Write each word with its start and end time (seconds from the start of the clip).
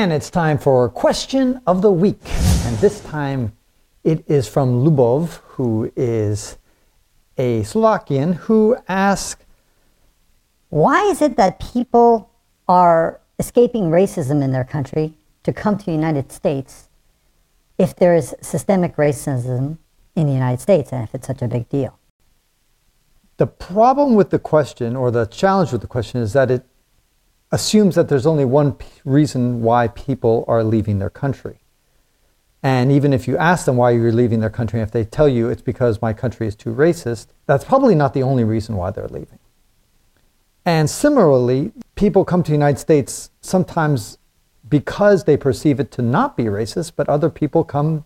And 0.00 0.14
it's 0.14 0.30
time 0.30 0.56
for 0.56 0.88
question 0.88 1.60
of 1.66 1.82
the 1.82 1.92
week. 1.92 2.22
And 2.64 2.74
this 2.78 3.00
time 3.00 3.52
it 4.02 4.24
is 4.30 4.48
from 4.48 4.82
Lubov, 4.82 5.40
who 5.44 5.92
is 5.94 6.56
a 7.36 7.64
Slovakian, 7.64 8.32
who 8.32 8.78
asks 8.88 9.44
Why 10.70 11.02
is 11.02 11.20
it 11.20 11.36
that 11.36 11.60
people 11.60 12.30
are 12.66 13.20
escaping 13.38 13.90
racism 13.90 14.42
in 14.42 14.52
their 14.52 14.64
country 14.64 15.12
to 15.42 15.52
come 15.52 15.76
to 15.76 15.84
the 15.84 15.92
United 15.92 16.32
States 16.32 16.88
if 17.76 17.94
there 17.94 18.14
is 18.14 18.34
systemic 18.40 18.96
racism 18.96 19.76
in 20.16 20.26
the 20.26 20.32
United 20.32 20.62
States 20.62 20.94
and 20.94 21.04
if 21.04 21.14
it's 21.14 21.26
such 21.26 21.42
a 21.42 21.46
big 21.46 21.68
deal? 21.68 21.98
The 23.36 23.46
problem 23.46 24.14
with 24.14 24.30
the 24.30 24.38
question, 24.38 24.96
or 24.96 25.10
the 25.10 25.26
challenge 25.26 25.72
with 25.72 25.82
the 25.82 25.86
question, 25.86 26.22
is 26.22 26.32
that 26.32 26.50
it 26.50 26.64
assumes 27.52 27.94
that 27.94 28.08
there's 28.08 28.26
only 28.26 28.44
one 28.44 28.72
p- 28.72 28.86
reason 29.04 29.62
why 29.62 29.88
people 29.88 30.44
are 30.46 30.62
leaving 30.62 30.98
their 30.98 31.10
country. 31.10 31.58
And 32.62 32.92
even 32.92 33.12
if 33.12 33.26
you 33.26 33.36
ask 33.38 33.64
them 33.64 33.76
why 33.76 33.90
you're 33.90 34.12
leaving 34.12 34.40
their 34.40 34.50
country, 34.50 34.80
if 34.80 34.90
they 34.90 35.04
tell 35.04 35.28
you 35.28 35.48
it's 35.48 35.62
because 35.62 36.02
my 36.02 36.12
country 36.12 36.46
is 36.46 36.54
too 36.54 36.74
racist, 36.74 37.28
that's 37.46 37.64
probably 37.64 37.94
not 37.94 38.12
the 38.12 38.22
only 38.22 38.44
reason 38.44 38.76
why 38.76 38.90
they're 38.90 39.08
leaving. 39.08 39.38
And 40.64 40.90
similarly, 40.90 41.72
people 41.94 42.24
come 42.24 42.42
to 42.42 42.50
the 42.50 42.56
United 42.56 42.78
States 42.78 43.30
sometimes 43.40 44.18
because 44.68 45.24
they 45.24 45.36
perceive 45.36 45.80
it 45.80 45.90
to 45.92 46.02
not 46.02 46.36
be 46.36 46.44
racist, 46.44 46.92
but 46.96 47.08
other 47.08 47.30
people 47.30 47.64
come 47.64 48.04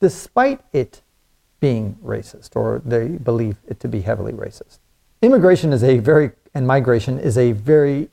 despite 0.00 0.60
it 0.72 1.00
being 1.60 1.96
racist 2.04 2.54
or 2.54 2.82
they 2.84 3.08
believe 3.08 3.56
it 3.66 3.80
to 3.80 3.88
be 3.88 4.02
heavily 4.02 4.32
racist. 4.32 4.78
Immigration 5.22 5.72
is 5.72 5.82
a 5.82 5.98
very, 5.98 6.32
and 6.52 6.66
migration 6.66 7.18
is 7.18 7.38
a 7.38 7.52
very 7.52 8.10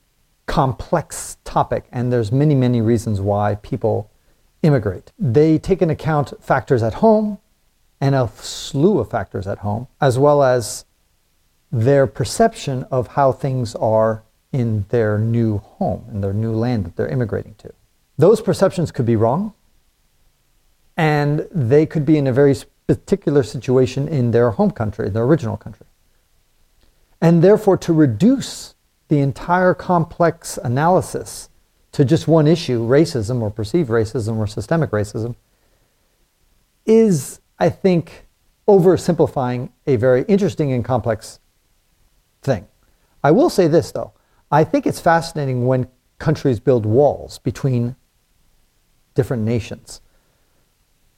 complex 0.51 1.37
topic, 1.45 1.85
and 1.93 2.11
there's 2.11 2.29
many, 2.29 2.53
many 2.53 2.81
reasons 2.81 3.21
why 3.21 3.55
people 3.61 4.11
immigrate. 4.61 5.13
They 5.17 5.57
take 5.57 5.81
into 5.81 5.93
account 5.93 6.33
factors 6.41 6.83
at 6.83 6.95
home 6.95 7.37
and 8.01 8.13
a 8.15 8.29
slew 8.35 8.99
of 8.99 9.09
factors 9.09 9.47
at 9.47 9.59
home, 9.59 9.87
as 10.01 10.19
well 10.19 10.43
as 10.43 10.83
their 11.71 12.05
perception 12.05 12.83
of 12.91 13.07
how 13.07 13.31
things 13.31 13.75
are 13.75 14.23
in 14.51 14.83
their 14.89 15.17
new 15.17 15.59
home, 15.59 16.03
in 16.11 16.19
their 16.19 16.33
new 16.33 16.51
land 16.51 16.83
that 16.83 16.97
they're 16.97 17.07
immigrating 17.07 17.55
to. 17.59 17.71
Those 18.17 18.41
perceptions 18.41 18.91
could 18.91 19.05
be 19.05 19.15
wrong, 19.15 19.53
and 20.97 21.47
they 21.49 21.85
could 21.85 22.05
be 22.05 22.17
in 22.17 22.27
a 22.27 22.33
very 22.33 22.57
particular 22.87 23.43
situation 23.43 24.05
in 24.09 24.31
their 24.31 24.49
home 24.49 24.71
country, 24.71 25.09
their 25.09 25.23
original 25.23 25.55
country. 25.55 25.87
And 27.21 27.41
therefore, 27.41 27.77
to 27.77 27.93
reduce 27.93 28.75
the 29.11 29.19
entire 29.19 29.73
complex 29.73 30.57
analysis 30.63 31.49
to 31.91 32.05
just 32.05 32.29
one 32.29 32.47
issue, 32.47 32.79
racism 32.79 33.41
or 33.41 33.51
perceived 33.51 33.89
racism 33.89 34.37
or 34.37 34.47
systemic 34.47 34.91
racism, 34.91 35.35
is, 36.85 37.41
I 37.59 37.67
think, 37.67 38.25
oversimplifying 38.69 39.69
a 39.85 39.97
very 39.97 40.23
interesting 40.29 40.71
and 40.71 40.85
complex 40.85 41.41
thing. 42.41 42.65
I 43.21 43.31
will 43.31 43.49
say 43.49 43.67
this, 43.67 43.91
though. 43.91 44.13
I 44.49 44.63
think 44.63 44.87
it's 44.87 45.01
fascinating 45.01 45.67
when 45.67 45.89
countries 46.17 46.61
build 46.61 46.85
walls 46.85 47.37
between 47.39 47.97
different 49.13 49.43
nations 49.43 49.99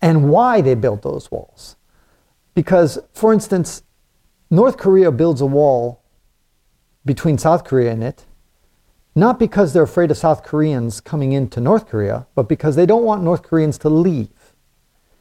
and 0.02 0.32
why 0.32 0.62
they 0.62 0.74
build 0.74 1.04
those 1.04 1.30
walls. 1.30 1.76
Because, 2.56 2.98
for 3.14 3.32
instance, 3.32 3.84
North 4.50 4.78
Korea 4.78 5.12
builds 5.12 5.42
a 5.42 5.46
wall 5.46 6.03
between 7.06 7.38
South 7.38 7.64
Korea 7.64 7.92
and 7.92 8.04
it, 8.04 8.26
not 9.16 9.38
because 9.38 9.74
they're 9.74 9.84
afraid 9.84 10.10
of 10.10 10.18
South 10.18 10.44
Koreans 10.44 11.00
coming 11.00 11.34
into 11.34 11.62
North 11.62 11.88
Korea, 11.88 12.26
but 12.34 12.50
because 12.50 12.76
they 12.76 12.86
don't 12.86 13.04
want 13.04 13.24
North 13.24 13.44
Koreans 13.44 13.78
to 13.80 13.90
leave. 13.90 14.30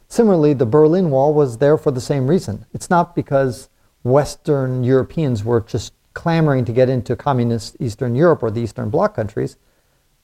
Similarly, 0.08 0.54
the 0.54 0.66
Berlin 0.66 1.10
Wall 1.10 1.34
was 1.34 1.58
there 1.58 1.76
for 1.76 1.90
the 1.90 2.00
same 2.00 2.28
reason. 2.28 2.66
It's 2.72 2.90
not 2.90 3.14
because 3.14 3.68
Western 4.02 4.84
Europeans 4.84 5.44
were 5.44 5.60
just 5.60 5.92
clamoring 6.14 6.64
to 6.66 6.72
get 6.72 6.88
into 6.88 7.16
communist 7.16 7.76
Eastern 7.80 8.14
Europe 8.14 8.42
or 8.42 8.50
the 8.50 8.60
Eastern 8.60 8.90
Bloc 8.90 9.14
countries. 9.14 9.56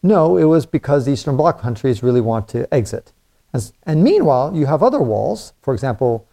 No, 0.02 0.36
it 0.36 0.44
was 0.44 0.66
because 0.66 1.04
the 1.04 1.12
Eastern 1.12 1.36
Bloc 1.36 1.60
countries 1.60 2.02
really 2.02 2.20
want 2.20 2.48
to 2.48 2.72
exit. 2.72 3.12
As, 3.52 3.72
and 3.84 4.04
meanwhile, 4.04 4.54
you 4.54 4.66
have 4.66 4.82
other 4.82 5.00
walls, 5.00 5.54
for 5.62 5.72
example, 5.74 6.26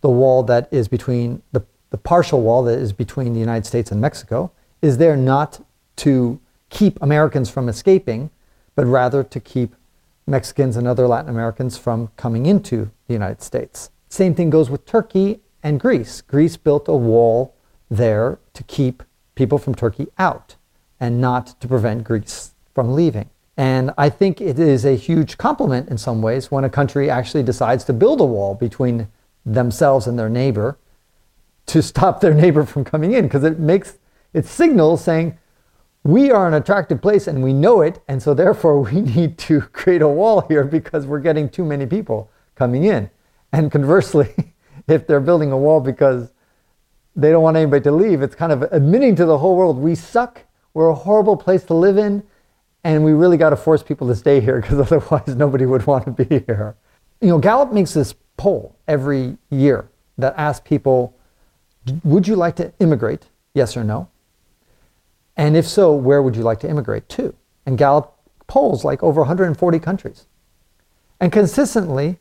the 0.00 0.10
wall 0.10 0.42
that 0.44 0.68
is 0.70 0.86
between, 0.88 1.42
the, 1.52 1.64
the 1.90 1.98
partial 1.98 2.42
wall 2.42 2.62
that 2.64 2.78
is 2.78 2.92
between 2.92 3.32
the 3.32 3.40
United 3.40 3.66
States 3.66 3.90
and 3.90 4.00
Mexico, 4.00 4.52
is 4.82 4.98
there 4.98 5.16
not 5.16 5.64
to 5.96 6.40
keep 6.70 7.00
Americans 7.02 7.50
from 7.50 7.68
escaping, 7.68 8.30
but 8.74 8.86
rather 8.86 9.24
to 9.24 9.40
keep 9.40 9.74
Mexicans 10.26 10.76
and 10.76 10.86
other 10.86 11.08
Latin 11.08 11.30
Americans 11.30 11.78
from 11.78 12.10
coming 12.16 12.46
into 12.46 12.90
the 13.06 13.14
United 13.14 13.42
States. 13.42 13.90
Same 14.08 14.34
thing 14.34 14.50
goes 14.50 14.70
with 14.70 14.86
Turkey 14.86 15.40
and 15.62 15.80
Greece. 15.80 16.20
Greece 16.20 16.56
built 16.56 16.88
a 16.88 16.94
wall 16.94 17.54
there 17.90 18.38
to 18.52 18.62
keep 18.64 19.02
people 19.34 19.58
from 19.58 19.74
Turkey 19.74 20.08
out 20.18 20.56
and 21.00 21.20
not 21.20 21.58
to 21.60 21.68
prevent 21.68 22.04
Greece 22.04 22.52
from 22.74 22.94
leaving. 22.94 23.30
And 23.56 23.92
I 23.98 24.08
think 24.08 24.40
it 24.40 24.58
is 24.58 24.84
a 24.84 24.94
huge 24.94 25.36
compliment 25.38 25.88
in 25.88 25.98
some 25.98 26.22
ways 26.22 26.50
when 26.50 26.64
a 26.64 26.70
country 26.70 27.10
actually 27.10 27.42
decides 27.42 27.84
to 27.84 27.92
build 27.92 28.20
a 28.20 28.24
wall 28.24 28.54
between 28.54 29.08
themselves 29.44 30.06
and 30.06 30.18
their 30.18 30.28
neighbor 30.28 30.78
to 31.66 31.82
stop 31.82 32.20
their 32.20 32.34
neighbor 32.34 32.64
from 32.64 32.84
coming 32.84 33.12
in 33.12 33.24
because 33.24 33.44
it 33.44 33.58
makes 33.58 33.98
it 34.32 34.46
signals 34.46 35.02
saying 35.02 35.38
we 36.04 36.30
are 36.30 36.46
an 36.46 36.54
attractive 36.54 37.02
place 37.02 37.26
and 37.26 37.42
we 37.42 37.52
know 37.52 37.80
it 37.80 38.00
and 38.08 38.22
so 38.22 38.34
therefore 38.34 38.80
we 38.90 39.00
need 39.00 39.38
to 39.38 39.60
create 39.60 40.02
a 40.02 40.08
wall 40.08 40.42
here 40.42 40.64
because 40.64 41.06
we're 41.06 41.20
getting 41.20 41.48
too 41.48 41.64
many 41.64 41.86
people 41.86 42.30
coming 42.54 42.84
in 42.84 43.10
and 43.52 43.70
conversely 43.70 44.54
if 44.88 45.06
they're 45.06 45.20
building 45.20 45.52
a 45.52 45.58
wall 45.58 45.80
because 45.80 46.32
they 47.16 47.30
don't 47.30 47.42
want 47.42 47.56
anybody 47.56 47.82
to 47.82 47.92
leave 47.92 48.22
it's 48.22 48.34
kind 48.34 48.52
of 48.52 48.62
admitting 48.72 49.14
to 49.16 49.24
the 49.24 49.38
whole 49.38 49.56
world 49.56 49.78
we 49.78 49.94
suck 49.94 50.44
we're 50.74 50.88
a 50.88 50.94
horrible 50.94 51.36
place 51.36 51.64
to 51.64 51.74
live 51.74 51.98
in 51.98 52.22
and 52.84 53.04
we 53.04 53.12
really 53.12 53.36
got 53.36 53.50
to 53.50 53.56
force 53.56 53.82
people 53.82 54.06
to 54.08 54.14
stay 54.14 54.40
here 54.40 54.60
because 54.60 54.78
otherwise 54.78 55.36
nobody 55.36 55.66
would 55.66 55.86
want 55.86 56.04
to 56.04 56.24
be 56.24 56.44
here. 56.46 56.76
You 57.20 57.28
know, 57.28 57.38
Gallup 57.38 57.72
makes 57.72 57.92
this 57.94 58.14
poll 58.36 58.76
every 58.86 59.36
year 59.50 59.88
that 60.16 60.34
asks 60.36 60.66
people, 60.66 61.16
would 62.04 62.28
you 62.28 62.36
like 62.36 62.56
to 62.56 62.72
immigrate? 62.78 63.26
Yes 63.54 63.76
or 63.76 63.84
no? 63.84 64.08
And 65.38 65.56
if 65.56 65.66
so, 65.66 65.94
where 65.94 66.22
would 66.22 66.36
you 66.36 66.42
like 66.42 66.60
to 66.60 66.68
immigrate 66.68 67.08
to? 67.10 67.34
And 67.64 67.78
Gallup 67.78 68.14
polls 68.48 68.84
like 68.84 69.02
over 69.02 69.20
140 69.20 69.78
countries. 69.78 70.26
And 71.20 71.32
consistently, 71.32 72.18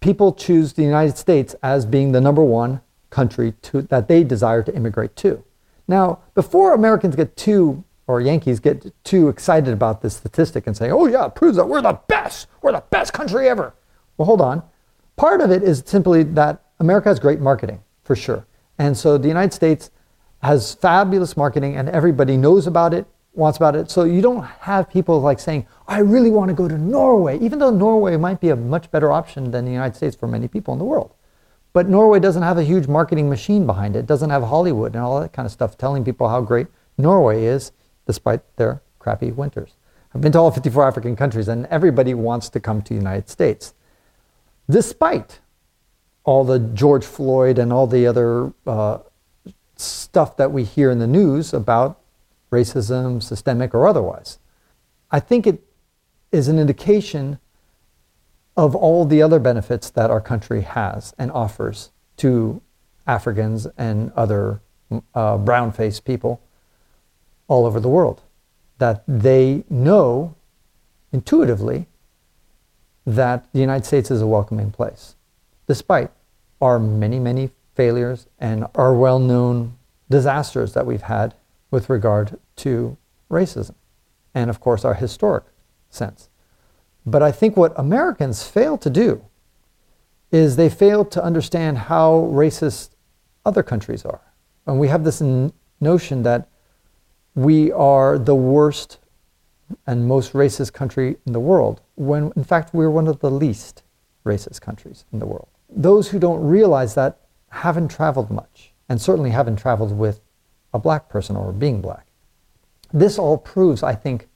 people 0.00 0.32
choose 0.32 0.72
the 0.72 0.82
United 0.82 1.16
States 1.16 1.54
as 1.62 1.86
being 1.86 2.12
the 2.12 2.20
number 2.20 2.42
one 2.42 2.80
country 3.10 3.52
to, 3.62 3.82
that 3.82 4.08
they 4.08 4.24
desire 4.24 4.62
to 4.62 4.74
immigrate 4.74 5.14
to. 5.16 5.44
Now, 5.86 6.20
before 6.34 6.72
Americans 6.72 7.14
get 7.14 7.36
too 7.36 7.84
or 8.06 8.20
Yankees 8.20 8.60
get 8.60 8.92
too 9.04 9.28
excited 9.28 9.72
about 9.72 10.02
this 10.02 10.16
statistic 10.16 10.66
and 10.66 10.76
say, 10.76 10.90
oh, 10.90 11.06
yeah, 11.06 11.26
it 11.26 11.34
proves 11.34 11.56
that 11.56 11.68
we're 11.68 11.80
the 11.80 11.98
best. 12.06 12.48
We're 12.62 12.72
the 12.72 12.84
best 12.90 13.12
country 13.12 13.48
ever. 13.48 13.74
Well, 14.16 14.26
hold 14.26 14.40
on. 14.40 14.62
Part 15.16 15.40
of 15.40 15.50
it 15.50 15.62
is 15.62 15.82
simply 15.86 16.22
that 16.22 16.62
America 16.80 17.08
has 17.08 17.18
great 17.18 17.40
marketing, 17.40 17.82
for 18.02 18.14
sure. 18.14 18.46
And 18.78 18.96
so 18.96 19.16
the 19.16 19.28
United 19.28 19.54
States 19.54 19.90
has 20.44 20.74
fabulous 20.74 21.36
marketing 21.36 21.76
and 21.76 21.88
everybody 21.88 22.36
knows 22.36 22.66
about 22.66 22.92
it, 22.92 23.06
wants 23.32 23.56
about 23.56 23.74
it. 23.74 23.90
So 23.90 24.04
you 24.04 24.20
don't 24.20 24.44
have 24.44 24.90
people 24.90 25.20
like 25.20 25.40
saying, 25.40 25.66
I 25.88 26.00
really 26.00 26.30
want 26.30 26.50
to 26.50 26.54
go 26.54 26.68
to 26.68 26.76
Norway, 26.76 27.38
even 27.38 27.58
though 27.58 27.70
Norway 27.70 28.16
might 28.18 28.40
be 28.40 28.50
a 28.50 28.56
much 28.56 28.90
better 28.90 29.10
option 29.10 29.50
than 29.50 29.64
the 29.64 29.70
United 29.70 29.96
States 29.96 30.14
for 30.14 30.28
many 30.28 30.46
people 30.46 30.74
in 30.74 30.78
the 30.78 30.84
world. 30.84 31.12
But 31.72 31.88
Norway 31.88 32.20
doesn't 32.20 32.42
have 32.42 32.58
a 32.58 32.62
huge 32.62 32.86
marketing 32.86 33.28
machine 33.28 33.64
behind 33.64 33.96
it. 33.96 34.06
Doesn't 34.06 34.30
have 34.30 34.42
Hollywood 34.42 34.94
and 34.94 35.02
all 35.02 35.18
that 35.20 35.32
kind 35.32 35.46
of 35.46 35.52
stuff 35.52 35.78
telling 35.78 36.04
people 36.04 36.28
how 36.28 36.42
great 36.42 36.66
Norway 36.98 37.44
is 37.44 37.72
despite 38.06 38.42
their 38.56 38.82
crappy 38.98 39.32
winters. 39.32 39.72
I've 40.14 40.20
been 40.20 40.32
to 40.32 40.38
all 40.38 40.50
54 40.50 40.86
African 40.86 41.16
countries, 41.16 41.48
and 41.48 41.66
everybody 41.66 42.14
wants 42.14 42.48
to 42.50 42.60
come 42.60 42.82
to 42.82 42.90
the 42.90 42.94
United 42.94 43.28
States, 43.28 43.74
despite 44.70 45.40
all 46.22 46.44
the 46.44 46.60
George 46.60 47.04
Floyd 47.04 47.58
and 47.58 47.72
all 47.72 47.88
the 47.88 48.06
other 48.06 48.52
uh, 48.66 48.98
stuff 49.76 50.36
that 50.36 50.52
we 50.52 50.64
hear 50.64 50.90
in 50.90 50.98
the 50.98 51.06
news 51.06 51.52
about 51.52 52.00
racism, 52.50 53.22
systemic 53.22 53.74
or 53.74 53.86
otherwise. 53.86 54.38
I 55.10 55.20
think 55.20 55.46
it 55.46 55.62
is 56.32 56.48
an 56.48 56.58
indication 56.58 57.38
of 58.56 58.74
all 58.74 59.04
the 59.04 59.20
other 59.22 59.38
benefits 59.38 59.90
that 59.90 60.10
our 60.10 60.20
country 60.20 60.62
has 60.62 61.14
and 61.18 61.30
offers 61.32 61.90
to 62.18 62.62
Africans 63.06 63.66
and 63.76 64.12
other 64.12 64.60
uh, 65.14 65.36
brown 65.38 65.72
faced 65.72 66.04
people 66.04 66.40
all 67.48 67.66
over 67.66 67.80
the 67.80 67.88
world. 67.88 68.22
That 68.78 69.02
they 69.06 69.64
know 69.68 70.34
intuitively 71.12 71.86
that 73.06 73.52
the 73.52 73.60
United 73.60 73.84
States 73.84 74.10
is 74.10 74.22
a 74.22 74.26
welcoming 74.26 74.70
place, 74.70 75.14
despite 75.66 76.10
our 76.60 76.78
many, 76.78 77.18
many 77.18 77.50
failures 77.74 78.26
and 78.38 78.66
our 78.74 78.94
well 78.94 79.18
known 79.18 79.76
disasters 80.10 80.74
that 80.74 80.86
we've 80.86 81.02
had 81.02 81.34
with 81.70 81.90
regard 81.90 82.38
to 82.56 82.96
racism, 83.30 83.74
and 84.34 84.50
of 84.50 84.60
course, 84.60 84.84
our 84.84 84.94
historic 84.94 85.44
sense. 85.90 86.28
But 87.06 87.22
I 87.22 87.32
think 87.32 87.56
what 87.56 87.72
Americans 87.76 88.46
fail 88.46 88.78
to 88.78 88.90
do 88.90 89.24
is 90.30 90.56
they 90.56 90.68
fail 90.68 91.04
to 91.04 91.22
understand 91.22 91.78
how 91.78 92.28
racist 92.32 92.90
other 93.44 93.62
countries 93.62 94.04
are. 94.04 94.20
And 94.66 94.80
we 94.80 94.88
have 94.88 95.04
this 95.04 95.20
n- 95.20 95.52
notion 95.80 96.22
that 96.22 96.48
we 97.34 97.70
are 97.72 98.18
the 98.18 98.34
worst 98.34 98.98
and 99.86 100.06
most 100.06 100.32
racist 100.32 100.72
country 100.72 101.16
in 101.26 101.32
the 101.32 101.40
world, 101.40 101.80
when 101.96 102.32
in 102.36 102.44
fact 102.44 102.74
we're 102.74 102.90
one 102.90 103.06
of 103.06 103.20
the 103.20 103.30
least 103.30 103.82
racist 104.24 104.60
countries 104.60 105.04
in 105.12 105.18
the 105.18 105.26
world. 105.26 105.48
Those 105.68 106.08
who 106.08 106.18
don't 106.18 106.42
realize 106.42 106.94
that 106.94 107.20
haven't 107.54 107.88
traveled 107.88 108.30
much, 108.30 108.72
and 108.88 109.00
certainly 109.00 109.30
haven't 109.30 109.56
traveled 109.56 109.96
with 109.96 110.20
a 110.72 110.78
black 110.78 111.08
person 111.08 111.36
or 111.36 111.52
being 111.52 111.80
black. 111.80 112.06
This 112.92 113.18
all 113.18 113.38
proves, 113.38 113.82
I 113.82 113.94
think, 113.94 114.28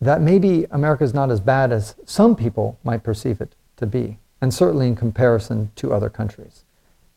that 0.00 0.20
maybe 0.20 0.66
America 0.70 1.04
is 1.04 1.14
not 1.14 1.30
as 1.30 1.40
bad 1.40 1.72
as 1.72 1.94
some 2.04 2.34
people 2.34 2.78
might 2.82 3.02
perceive 3.02 3.40
it 3.40 3.54
to 3.76 3.86
be, 3.86 4.18
and 4.40 4.52
certainly 4.52 4.88
in 4.88 4.96
comparison 4.96 5.70
to 5.76 5.92
other 5.92 6.10
countries. 6.10 6.64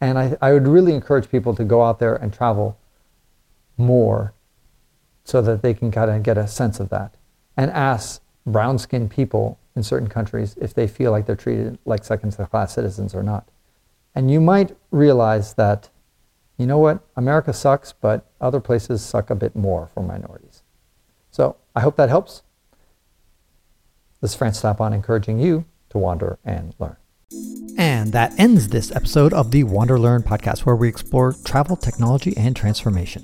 And 0.02 0.18
I, 0.18 0.38
I 0.42 0.54
would 0.54 0.68
really 0.68 0.94
encourage 0.94 1.30
people 1.30 1.56
to 1.56 1.64
go 1.64 1.84
out 1.84 2.00
there 2.00 2.16
and 2.16 2.34
travel 2.34 2.78
more 3.78 4.34
so 5.24 5.42
that 5.42 5.62
they 5.62 5.74
can 5.74 5.92
kind 5.92 6.12
of 6.12 6.24
get 6.24 6.38
a 6.38 6.48
sense 6.48 6.80
of 6.80 6.90
that 6.90 7.16
and 7.56 7.72
ask 7.72 8.22
brown 8.46 8.78
skinned 8.78 9.12
people 9.12 9.58
in 9.76 9.84
certain 9.84 10.10
countries 10.10 10.56
if 10.60 10.74
they 10.74 10.88
feel 10.88 11.12
like 11.12 11.26
they're 11.26 11.36
treated 11.36 11.78
like 11.86 12.04
second 12.04 12.32
class 12.50 12.74
citizens 12.74 13.14
or 13.14 13.24
not. 13.24 13.48
And 14.16 14.32
you 14.32 14.42
might 14.42 14.76
realize 14.92 15.54
that, 15.54 15.90
you 16.58 16.66
know 16.66 16.78
what, 16.78 17.00
America 17.16 17.54
sucks, 17.54 17.94
but 17.94 18.26
other 18.42 18.60
places 18.60 19.02
suck 19.02 19.30
a 19.30 19.36
bit 19.36 19.56
more 19.56 19.88
for 19.88 20.04
minorities. 20.04 20.64
So 21.32 21.56
I 21.76 21.82
hope 21.82 21.96
that 21.98 22.10
helps. 22.10 22.44
This 24.22 24.32
is 24.32 24.38
Francis 24.38 24.64
Tapon 24.64 24.94
encouraging 24.94 25.40
you 25.40 25.66
to 25.90 25.98
wander 25.98 26.40
and 26.44 26.76
learn. 26.80 26.98
And 27.78 28.12
that 28.12 28.38
ends 28.38 28.68
this 28.68 28.92
episode 28.94 29.32
of 29.34 29.52
the 29.52 29.64
Wander 29.64 29.98
Learn 29.98 30.24
podcast, 30.24 30.60
where 30.66 30.76
we 30.76 30.90
explore 30.90 31.34
travel, 31.46 31.78
technology, 31.78 32.36
and 32.36 32.56
transformation. 32.56 33.24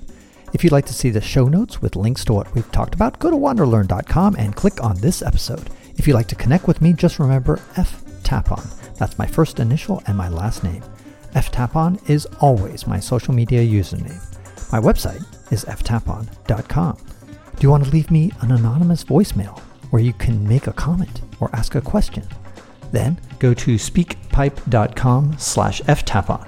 If 0.54 0.64
you'd 0.64 0.72
like 0.72 0.86
to 0.86 0.94
see 0.94 1.10
the 1.10 1.20
show 1.20 1.48
notes 1.48 1.82
with 1.82 1.96
links 1.96 2.24
to 2.26 2.32
what 2.32 2.54
we've 2.54 2.70
talked 2.72 2.94
about, 2.94 3.18
go 3.18 3.30
to 3.30 3.36
wanderlearn.com 3.36 4.36
and 4.36 4.56
click 4.56 4.82
on 4.82 4.96
this 5.00 5.20
episode. 5.20 5.68
If 5.96 6.06
you'd 6.06 6.14
like 6.14 6.28
to 6.28 6.34
connect 6.34 6.66
with 6.66 6.80
me, 6.80 6.94
just 6.94 7.18
remember 7.18 7.60
F 7.76 8.05
Tapon. 8.26 8.62
That's 8.96 9.18
my 9.18 9.26
first 9.26 9.60
initial 9.60 10.02
and 10.06 10.18
my 10.18 10.28
last 10.28 10.64
name. 10.64 10.82
F 11.34 11.52
Tapon 11.52 11.98
is 12.10 12.26
always 12.40 12.86
my 12.86 12.98
social 12.98 13.32
media 13.32 13.62
username. 13.62 14.20
My 14.72 14.80
website 14.80 15.24
is 15.52 15.64
ftapon.com. 15.64 16.96
Do 16.96 17.62
you 17.62 17.70
want 17.70 17.84
to 17.84 17.90
leave 17.90 18.10
me 18.10 18.32
an 18.40 18.50
anonymous 18.50 19.04
voicemail 19.04 19.58
where 19.90 20.02
you 20.02 20.12
can 20.12 20.46
make 20.46 20.66
a 20.66 20.72
comment 20.72 21.22
or 21.40 21.54
ask 21.54 21.74
a 21.74 21.80
question? 21.80 22.26
Then 22.90 23.20
go 23.38 23.54
to 23.54 23.76
speakpipe.com 23.76 25.38
slash 25.38 25.80
ftapon. 25.82 26.46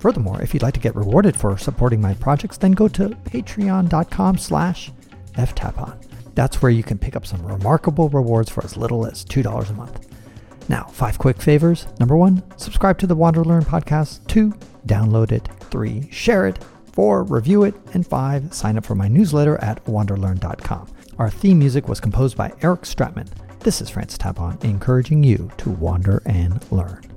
Furthermore, 0.00 0.42
if 0.42 0.52
you'd 0.52 0.62
like 0.62 0.74
to 0.74 0.80
get 0.80 0.96
rewarded 0.96 1.36
for 1.36 1.56
supporting 1.58 2.00
my 2.00 2.14
projects, 2.14 2.56
then 2.56 2.72
go 2.72 2.88
to 2.88 3.10
patreon.com 3.10 4.38
slash 4.38 4.90
ftapon. 5.34 5.94
That's 6.34 6.62
where 6.62 6.72
you 6.72 6.82
can 6.82 6.98
pick 6.98 7.16
up 7.16 7.26
some 7.26 7.44
remarkable 7.44 8.08
rewards 8.08 8.50
for 8.50 8.64
as 8.64 8.76
little 8.76 9.06
as 9.06 9.24
$2 9.24 9.70
a 9.70 9.72
month. 9.74 10.06
Now, 10.70 10.84
five 10.84 11.18
quick 11.18 11.42
favors. 11.42 11.88
Number 11.98 12.16
one, 12.16 12.44
subscribe 12.56 12.96
to 12.98 13.08
the 13.08 13.16
Wander 13.16 13.42
Learn 13.42 13.64
podcast. 13.64 14.24
Two, 14.28 14.52
download 14.86 15.32
it. 15.32 15.48
Three, 15.68 16.08
share 16.12 16.46
it. 16.46 16.62
Four, 16.92 17.24
review 17.24 17.64
it. 17.64 17.74
And 17.92 18.06
five, 18.06 18.54
sign 18.54 18.78
up 18.78 18.86
for 18.86 18.94
my 18.94 19.08
newsletter 19.08 19.56
at 19.58 19.84
wanderlearn.com. 19.86 20.86
Our 21.18 21.28
theme 21.28 21.58
music 21.58 21.88
was 21.88 21.98
composed 21.98 22.36
by 22.36 22.52
Eric 22.62 22.82
Stratman. 22.82 23.26
This 23.58 23.82
is 23.82 23.90
Francis 23.90 24.18
Tapon, 24.18 24.62
encouraging 24.62 25.24
you 25.24 25.50
to 25.56 25.70
wander 25.70 26.22
and 26.24 26.64
learn. 26.70 27.09